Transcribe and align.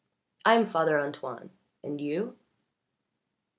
I 0.45 0.55
am 0.55 0.65
Father 0.65 0.99
Antoine. 0.99 1.51
And 1.83 2.01
you?" 2.01 2.35